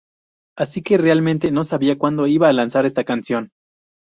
Así 0.57 0.81
que 0.81 0.97
realmente 0.97 1.51
no 1.51 1.63
sabía 1.63 1.99
cuándo 1.99 2.25
iba 2.25 2.49
a 2.49 2.53
lanzar 2.53 2.87
esta 2.87 3.03
canción. 3.03 3.51